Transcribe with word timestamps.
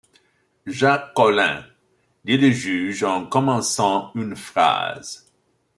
Jacques 0.65 1.13
Collin... 1.13 1.63
dit 2.25 2.35
le 2.37 2.49
juge 2.49 3.03
en 3.03 3.27
commençant 3.27 4.11
une 4.15 4.35
phrase. 4.35 5.31